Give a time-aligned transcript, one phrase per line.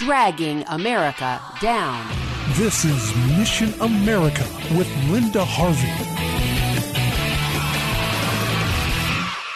[0.00, 2.10] Dragging America down.
[2.54, 5.92] This is Mission America with Linda Harvey.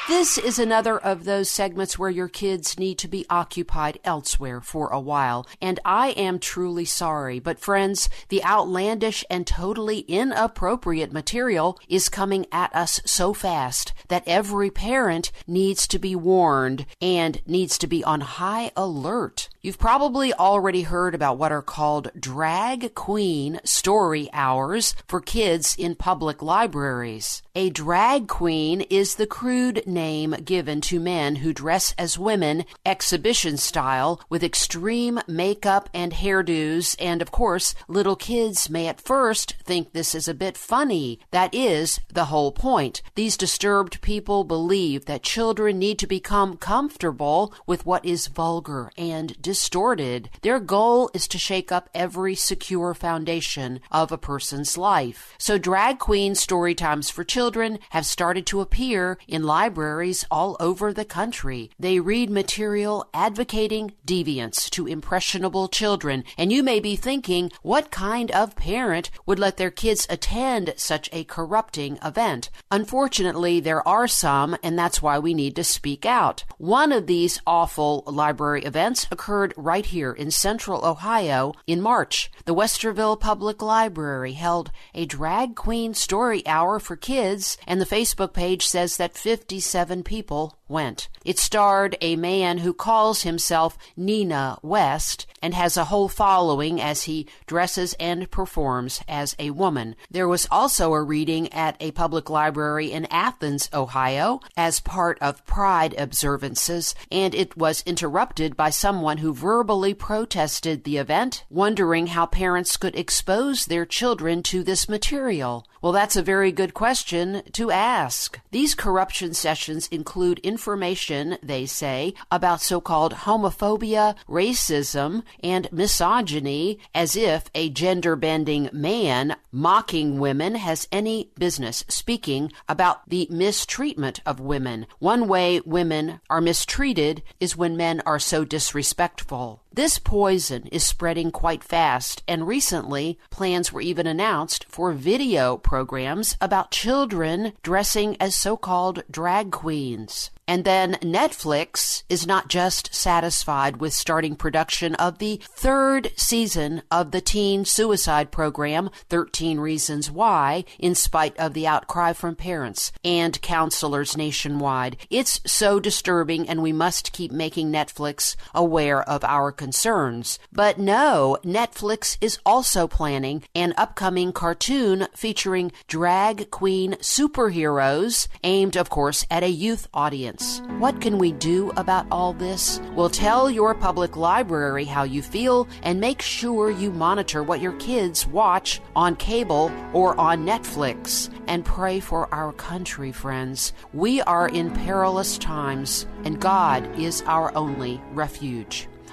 [0.06, 4.88] This is another of those segments where your kids need to be occupied elsewhere for
[4.88, 7.38] a while, and I am truly sorry.
[7.38, 14.24] But friends, the outlandish and totally inappropriate material is coming at us so fast that
[14.26, 19.48] every parent needs to be warned and needs to be on high alert.
[19.64, 25.94] You've probably already heard about what are called drag queen story hours for kids in
[25.94, 27.42] public libraries.
[27.54, 33.56] A drag queen is the crude name given to men who dress as women exhibition
[33.56, 39.92] style with extreme makeup and hairdos, and of course, little kids may at first think
[39.92, 41.20] this is a bit funny.
[41.30, 43.00] That is the whole point.
[43.14, 49.40] These disturbed people believe that children need to become comfortable with what is vulgar and
[49.54, 50.28] distorted.
[50.42, 55.32] Their goal is to shake up every secure foundation of a person's life.
[55.38, 60.92] So drag queen story times for children have started to appear in libraries all over
[60.92, 61.70] the country.
[61.78, 68.32] They read material advocating deviance to impressionable children, and you may be thinking, what kind
[68.32, 72.50] of parent would let their kids attend such a corrupting event?
[72.72, 76.42] Unfortunately, there are some, and that's why we need to speak out.
[76.58, 82.30] One of these awful library events occurred right here in central Ohio in March.
[82.46, 88.32] The Westerville Public Library held a drag queen story hour for kids and the Facebook
[88.32, 91.08] page says that 57 people went.
[91.24, 97.02] It starred a man who calls himself Nina West and has a whole following as
[97.02, 99.94] he dresses and performs as a woman.
[100.10, 105.44] There was also a reading at a public library in Athens, Ohio, as part of
[105.46, 112.26] Pride observances, and it was interrupted by someone who verbally protested the event, wondering how
[112.26, 115.66] parents could expose their children to this material.
[115.82, 118.40] Well, that's a very good question to ask.
[118.50, 127.16] These corruption sessions include information, they say, about so called homophobia, racism, and misogyny, as
[127.16, 134.38] if a gender bending man mocking women has any business speaking about the mistreatment of
[134.38, 134.86] women.
[135.00, 139.63] One way women are mistreated is when men are so disrespectful.
[139.74, 146.36] This poison is spreading quite fast, and recently plans were even announced for video programs
[146.40, 150.30] about children dressing as so called drag queens.
[150.46, 157.12] And then Netflix is not just satisfied with starting production of the third season of
[157.12, 163.40] the teen suicide program, 13 Reasons Why, in spite of the outcry from parents and
[163.40, 164.98] counselors nationwide.
[165.08, 170.38] It's so disturbing, and we must keep making Netflix aware of our concerns.
[170.52, 178.90] But no, Netflix is also planning an upcoming cartoon featuring drag queen superheroes, aimed, of
[178.90, 180.60] course, at a youth audience.
[180.78, 182.78] What can we do about all this?
[182.94, 187.76] Well, tell your public library how you feel and make sure you monitor what your
[187.78, 191.30] kids watch on cable or on Netflix.
[191.46, 193.72] And pray for our country, friends.
[193.94, 198.88] We are in perilous times, and God is our only refuge.